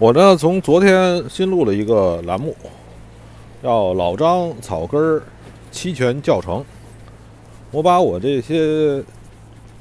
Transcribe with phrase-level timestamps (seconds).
[0.00, 2.54] 我呢，从昨天新录了一个栏目，
[3.60, 5.20] 叫“老张草根儿
[5.72, 6.64] 期权教程”。
[7.72, 9.02] 我把我这些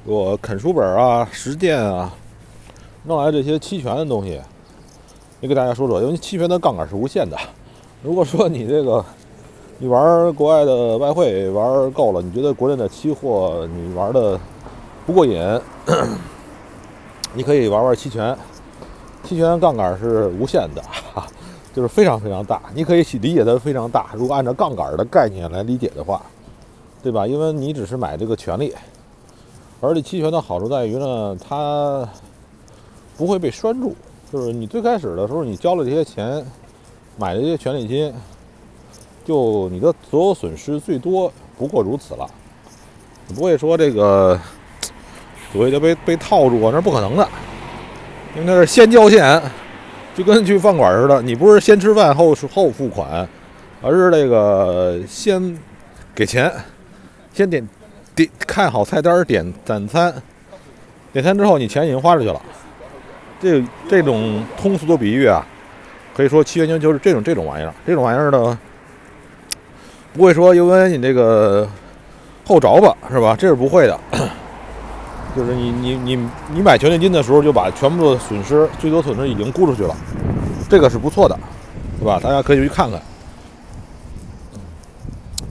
[0.05, 2.11] 我啃书本啊、实践啊，
[3.03, 4.41] 弄来这些期权的东西，
[5.39, 6.01] 也给大家说说。
[6.01, 7.37] 因为期权的杠杆是无限的。
[8.01, 9.05] 如果说你这个
[9.77, 14.39] 你玩国外的外汇玩够了，你觉得国内的期货你玩的
[15.05, 15.39] 不过瘾，
[17.35, 18.35] 你可以玩玩期权。
[19.27, 20.81] 期权杠杆是无限的，
[21.73, 22.61] 就是非常非常大。
[22.73, 24.11] 你可以理解它非常大。
[24.13, 26.21] 如果按照杠杆的概念来理解的话，
[27.03, 27.27] 对吧？
[27.27, 28.73] 因为你只是买这个权利，
[29.81, 32.07] 而且期权的好处在于呢，它
[33.17, 33.93] 不会被拴住。
[34.31, 36.45] 就是你最开始的时候，你交了这些钱，
[37.17, 38.13] 买这些权利金，
[39.25, 42.25] 就你的所有损失最多不过如此了。
[43.27, 44.39] 你不会说这个
[45.51, 47.27] 所谓的被被套住啊，那是不可能的。
[48.37, 49.41] 因为那是先交钱，
[50.15, 53.27] 就跟去饭馆似的，你不是先吃饭后后付款，
[53.81, 55.57] 而是那个先
[56.13, 56.53] 给钱，
[57.33, 57.67] 先点
[58.13, 60.13] 点看好菜单点点餐，
[61.11, 62.39] 点餐之后你钱已经花出去了。
[63.41, 65.43] 这这种通俗的比喻啊，
[66.15, 68.59] 可以说七元钱就是这种这种玩意儿，这种玩意儿呢，
[70.13, 71.67] 不会说因为你这个
[72.45, 73.35] 后着吧，是吧？
[73.35, 73.99] 这是不会的。
[75.37, 79.95] 就是你你你你买权利金的时候，就把全部的损失最多损失已经估出去了，
[80.67, 81.37] 这个是不错的，
[81.99, 82.19] 对吧？
[82.19, 82.99] 大家可以去看看。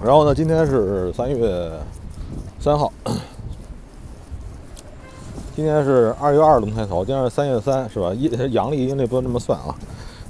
[0.03, 1.71] 然后呢，今天是三月
[2.59, 2.93] 三号，
[5.55, 8.13] 今天是二月二龙抬头，今天是三月三，是吧？
[8.13, 9.73] 阴阳历阴历不能这么算啊，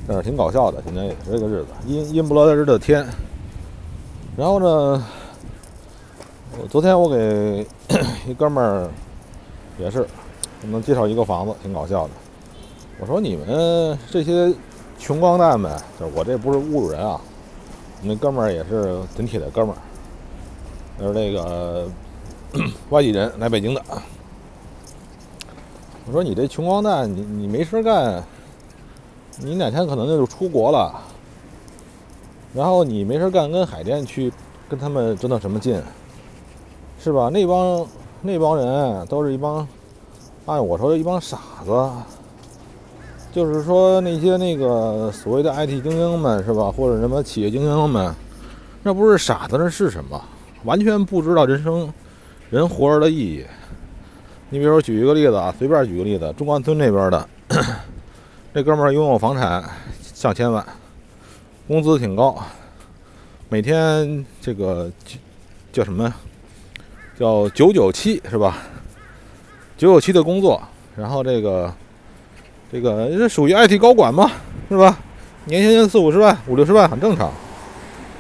[0.07, 0.83] 但是挺搞笑的。
[0.83, 3.07] 今天也是这个日子，阴阴不拉日的天。
[4.37, 5.03] 然后呢，
[6.61, 7.67] 我昨天我给
[8.29, 8.91] 一哥们儿。
[9.79, 10.07] 也是，
[10.63, 12.11] 能介绍一个房子，挺搞笑的。
[12.99, 14.51] 我说你们这些
[14.99, 17.21] 穷光蛋们，就是我这不是侮辱人啊。
[18.03, 19.79] 那哥们儿也是挺铁的哥们儿，
[21.07, 21.87] 是那个
[22.89, 23.83] 外地人来北京的。
[26.07, 28.23] 我说你这穷光蛋，你你没事干，
[29.39, 30.99] 你哪天可能就出国了，
[32.55, 34.33] 然后你没事干跟海淀去
[34.71, 35.83] 跟他们争到什么劲，
[36.99, 37.29] 是吧？
[37.29, 37.87] 那帮。
[38.23, 39.67] 那帮人都是一帮，
[40.47, 41.91] 按我说一帮傻子，
[43.33, 48.13] 就是说那些那个所谓的 IT 精英们是吧，或者什么企业精英们，
[48.83, 50.21] 那不是傻子，那是什么？
[50.65, 51.93] 完全不知道人生
[52.51, 53.45] 人活着的意义。
[54.51, 57.29] 你比如举一个例子啊，随便举个例子，中关村那边的
[58.53, 59.63] 这哥们儿拥有房产
[60.01, 60.65] 上千万，
[61.69, 62.37] 工资挺高，
[63.49, 64.91] 每天这个
[65.73, 66.13] 叫什么？
[67.19, 68.59] 叫九九七是吧？
[69.79, 70.63] 九九七的工作，
[70.97, 71.73] 然后这个
[72.71, 74.31] 这个这属于 IT 高管嘛，
[74.69, 74.99] 是吧？
[75.47, 77.31] 年薪四五十万、五六十万很正常。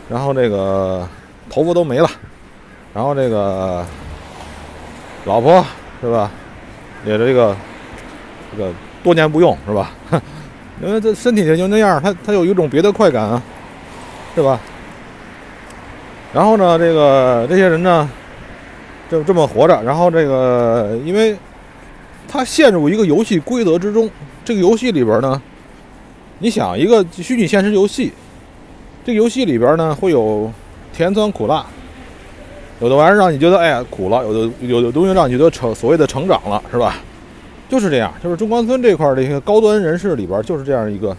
[0.09, 1.06] 然后这个
[1.51, 2.09] 头发都没了，
[2.95, 3.85] 然后这个
[5.25, 5.65] 老婆
[6.01, 6.31] 是吧？
[7.05, 7.56] 也这个
[8.53, 9.91] 这个多年不用是吧？
[10.81, 13.43] 因为这身体就那样，他他有一种别的快感啊，
[14.35, 14.61] 是吧？
[16.33, 18.09] 然后呢，这个这些人呢？
[19.11, 21.37] 就这么活着，然后这个，因为
[22.27, 24.11] 他陷入一个游戏规则之中。
[24.44, 25.41] 这个游戏里边呢，
[26.39, 28.12] 你想一个虚拟现实游戏，
[29.05, 30.49] 这个游戏里边呢会有
[30.93, 31.67] 甜酸苦辣，
[32.81, 36.97] 有的玩意儿让你觉得哎呀苦了，有的有的东西让你觉得成所谓的成长了，是吧？
[37.69, 41.17] 就是这样，就是中关村这块的一些高端人士里边就是这样一个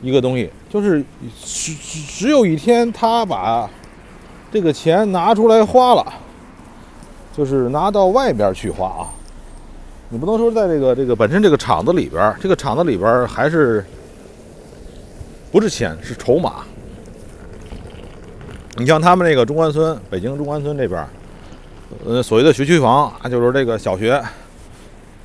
[0.00, 1.04] 一个东西，就是
[1.44, 3.68] 只只有一天他把
[4.52, 6.06] 这个钱拿出来花了。
[7.36, 9.06] 就是拿到外边去花啊，
[10.08, 13.84] 你不能说在这个这个本身这个厂子里边，这个厂子里边还是
[15.52, 16.64] 不是钱是筹码。
[18.76, 21.06] 你像他们那个中关村，北京中关村这边，
[22.04, 24.22] 呃，所谓的学区房啊，就是这个小学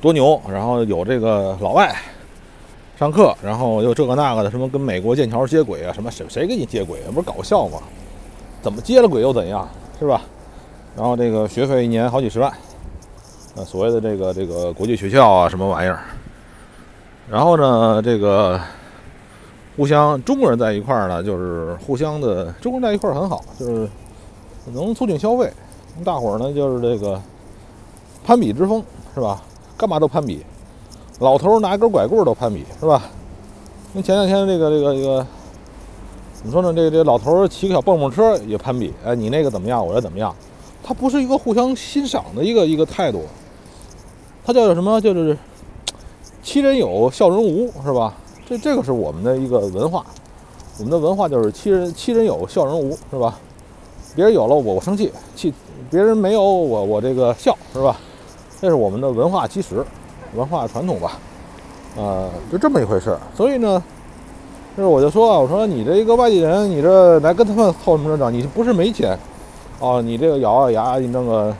[0.00, 1.94] 多牛，然后有这个老外
[2.98, 7.00] 上课，然后又这个那个的，什么跟美国剑桥接轨啊，什么谁谁给你接轨？
[7.14, 7.78] 不是搞笑吗？
[8.62, 9.68] 怎么接了轨又怎样，
[9.98, 10.22] 是吧？
[10.96, 12.50] 然后这个学费一年好几十万，
[13.54, 16.00] 呃，所谓的这个这个国际学校啊，什么玩意儿？
[17.30, 18.58] 然后呢，这个
[19.76, 23.86] 互相中国人在一块儿呢，就是互相的中国人在一块儿很好，就是
[24.72, 25.52] 能促进消费。
[26.02, 27.20] 大伙儿呢，就是这个
[28.24, 28.82] 攀比之风，
[29.14, 29.42] 是吧？
[29.76, 30.46] 干嘛都攀比，
[31.18, 33.02] 老头拿一根拐棍都攀比，是吧？
[33.92, 35.26] 那前两天这个这个这个
[36.32, 36.72] 怎么说呢？
[36.72, 39.86] 这个这老头骑个小蹦蹦车也攀比，哎，你那个怎么样？
[39.86, 40.34] 我这怎么样？
[40.86, 43.24] 它不是一个互相欣赏的一个一个态度，
[44.44, 45.00] 它叫什么？
[45.00, 45.36] 就是
[46.44, 48.14] “欺人有，笑人无”，是吧？
[48.48, 50.06] 这这个是我们的一个文化，
[50.78, 53.36] 我们的文化就是欺人欺人有，笑人无，是吧？
[54.14, 55.52] 别人有了我我生气，气
[55.90, 57.96] 别人没有我我这个笑，是吧？
[58.60, 59.84] 这是我们的文化基石，
[60.36, 61.18] 文化传统吧，
[61.96, 63.18] 呃，就这么一回事。
[63.36, 63.82] 所以呢，
[64.76, 68.30] 就是我就说啊，我说你这一个外地人，你这来跟他们凑什么热闹？
[68.30, 69.18] 你不是没钱
[69.78, 71.54] 哦，你这个咬咬牙，你弄个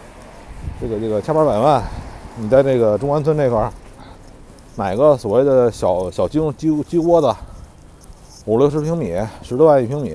[0.80, 1.82] 这个这个千八百万，
[2.36, 3.72] 你在这个中关村那块儿。
[4.78, 7.34] 买个所谓的小小鸡鸡鸡窝子，
[8.44, 10.14] 五六十平米，十多万一平米，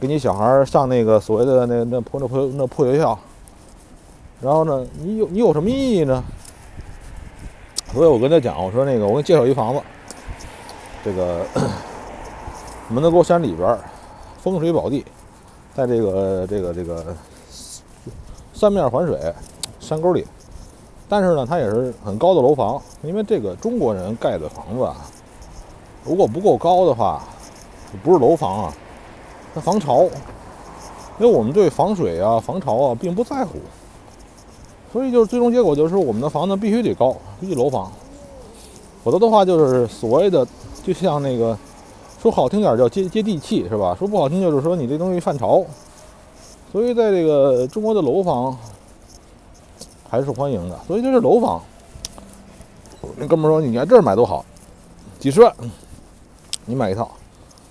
[0.00, 3.16] 给你小孩上那个所谓的那那破那破那破学校，
[4.40, 6.22] 然后呢，你有你有什么意义呢？
[7.92, 9.80] 所以我跟他讲，我说那个我给你介绍一房子，
[11.04, 11.46] 这个
[12.90, 13.78] 门头沟山里边
[14.42, 15.04] 风水宝地，
[15.78, 17.04] 在这个这个这个
[18.52, 19.16] 三面环水，
[19.78, 20.26] 山沟里。
[21.08, 24.96] 但是呢，它也是很高的楼房，因为这个中国人盖的房子啊，
[26.04, 27.22] 如果不够高的话，
[28.02, 28.74] 不是楼房啊，
[29.54, 30.02] 它防潮。
[31.20, 33.58] 因为我们对防水啊、防潮啊并不在乎，
[34.92, 37.92] 所以就是最终结果就是我们的房子必须得高，必楼房，
[39.04, 40.44] 否则的话就是所谓的，
[40.82, 41.56] 就像那个
[42.20, 43.94] 说好听点叫接接地气是吧？
[43.98, 45.64] 说不好听就是说你这东西犯潮。
[46.72, 48.56] 所以在这个中国的楼房。
[50.10, 51.60] 还是欢迎的，所以这是楼房。
[53.18, 54.42] 那哥们说：“你在这儿买多好，
[55.18, 55.54] 几十万，
[56.64, 57.10] 你买一套。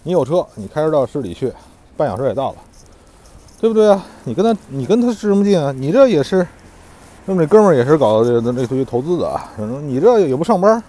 [0.03, 1.51] 你有车，你开车到市里去，
[1.97, 2.57] 半小时也到了，
[3.59, 4.05] 对不对啊？
[4.23, 5.71] 你跟他，你跟他是什么劲啊？
[5.71, 6.47] 你这也是，
[7.25, 9.51] 那么这哥们儿也是搞这类似于投资的啊。
[9.57, 10.83] 你这也不上班，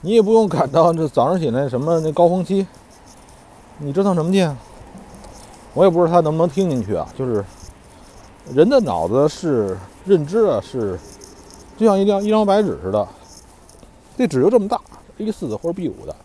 [0.00, 2.66] 你也不用赶到这早上起来什么那高峰期，
[3.78, 4.56] 你折腾什么劲？
[5.74, 7.08] 我也不知道他能不能听进去啊。
[7.16, 7.44] 就是
[8.52, 10.98] 人的脑子是。”认知啊，是
[11.76, 13.06] 就像一张一张白纸似的，
[14.16, 14.80] 这纸就这么大
[15.18, 16.16] ，A 四或者 B 五的。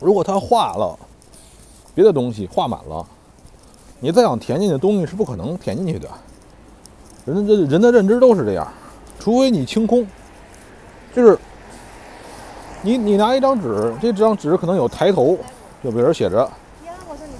[0.00, 0.96] 如果他画了
[1.96, 3.04] 别的东西，画满了，
[3.98, 6.08] 你再想填进去东西是不可能填进去的。
[7.24, 8.72] 人的人的认知都是这样，
[9.18, 10.06] 除非你清空，
[11.12, 11.36] 就是
[12.82, 15.36] 你你拿一张纸，这张纸可能有抬头，
[15.82, 16.48] 就比如写着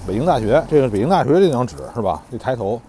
[0.05, 2.21] 北京大学，这是北京大学这张纸是吧？
[2.31, 2.79] 这抬头。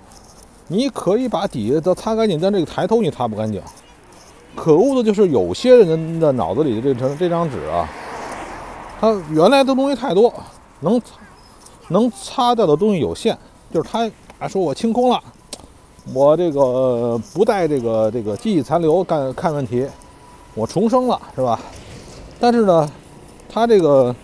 [0.66, 3.60] 你可以把底下都擦干净，但这个抬头你擦不干净。
[4.54, 7.88] 可恶的就是有些人的脑子里的这层这张纸啊，
[9.00, 10.32] 它原来的东西太多，
[10.80, 11.00] 能
[11.88, 13.36] 能擦掉的东西有限。
[13.72, 14.08] 就是他
[14.38, 15.20] 啊，说我清空了，
[16.12, 19.86] 我这个不带这个这个记忆残留干看问题，
[20.54, 21.60] 我重生了，是吧？
[22.40, 22.90] 但是呢，
[23.52, 24.14] 他这个，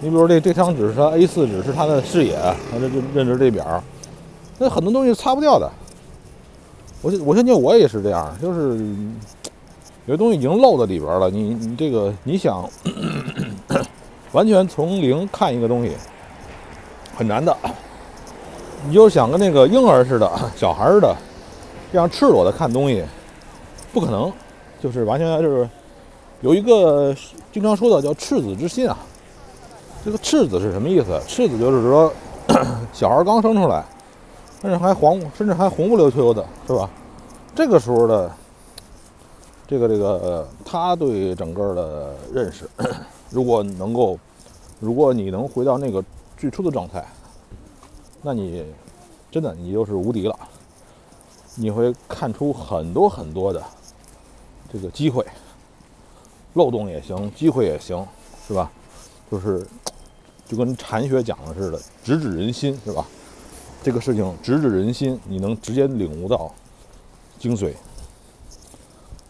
[0.00, 2.36] 你比如这这张纸是 A4 纸，是他的视野，
[2.70, 3.82] 他的认知这表。
[4.58, 5.70] 那很多东西擦不掉的，
[7.00, 8.76] 我我相信我也是这样，就是
[10.04, 11.30] 有些东西已经漏在里边了。
[11.30, 12.68] 你你这个你想
[14.32, 15.92] 完全从零看一个东西
[17.16, 17.56] 很难的，
[18.86, 21.16] 你就想跟那个婴儿似的、小孩似的
[21.90, 23.02] 这样赤裸的看东西，
[23.92, 24.30] 不可能，
[24.82, 25.68] 就是完全就是
[26.40, 27.14] 有一个
[27.52, 28.96] 经常说的叫赤子之心啊。
[30.04, 31.20] 这个赤子是什么意思？
[31.26, 32.12] 赤子就是说
[32.92, 33.84] 小孩刚生出来。
[34.60, 36.90] 甚至还黄，甚至还红不溜秋的，是吧？
[37.54, 38.28] 这个时候的
[39.68, 42.68] 这个这个，他对整个的认识，
[43.30, 44.18] 如果能够，
[44.80, 46.02] 如果你能回到那个
[46.36, 47.06] 最初的状态，
[48.20, 48.64] 那你
[49.30, 50.36] 真的你就是无敌了。
[51.54, 53.62] 你会看出很多很多的
[54.72, 55.24] 这个机会，
[56.58, 58.04] 漏洞也行，机会也行，
[58.46, 58.70] 是吧？
[59.30, 59.64] 就是
[60.44, 63.06] 就跟禅学讲的似的，直指人心，是吧？
[63.80, 66.52] 这个事情直指人心，你能直接领悟到
[67.38, 67.72] 精髓，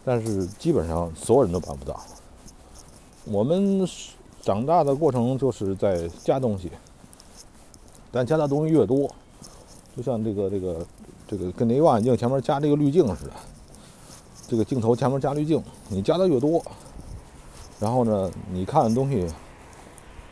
[0.07, 2.01] 但是基本上所有人都办不到。
[3.27, 3.87] 我们
[4.41, 6.73] 长大的过程就是在加东西，
[8.11, 9.11] 但加的东西越多，
[9.95, 10.87] 就像这个这个
[11.27, 13.33] 这个跟那望远镜前面加这个滤镜似的，
[14.49, 16.65] 这个镜头前面加滤镜，你加的越多，
[17.81, 19.27] 然后呢，你看的东西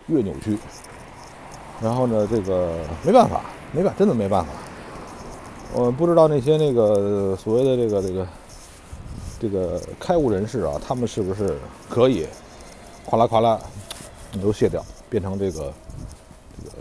[0.06, 0.58] 越扭曲，
[1.80, 3.40] 然后呢，这个没办法。
[3.72, 4.52] 没办，真的没办法。
[5.74, 8.26] 我不知道那些那个所谓的这个这个
[9.40, 11.58] 这个开悟人士啊，他们是不是
[11.90, 12.26] 可以
[13.04, 13.60] 咵啦咵啦
[14.40, 15.74] 都卸掉，变成这个
[16.56, 16.72] 这个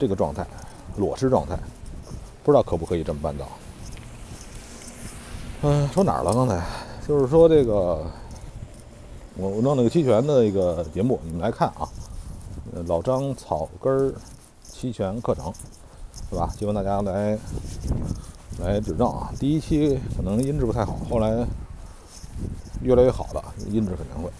[0.00, 0.44] 这个状态，
[0.96, 1.56] 裸尸状态？
[2.42, 3.46] 不知道可不可以这么办到？
[5.62, 6.34] 嗯，说哪儿了？
[6.34, 6.60] 刚才
[7.06, 8.04] 就是说这个，
[9.36, 11.88] 我我弄了个期权的一个节目，你们来看啊。
[12.86, 14.14] 老张草根儿
[14.62, 15.52] 期权课程。
[16.28, 16.48] 是吧？
[16.58, 17.38] 希望大家来
[18.60, 19.30] 来指正啊！
[19.38, 21.46] 第一期可能音质不太好，后来
[22.82, 24.30] 越来越好了，音质肯定会。